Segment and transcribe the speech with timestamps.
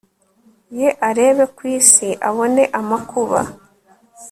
[0.79, 3.41] ye arebe ku isi abone amakuba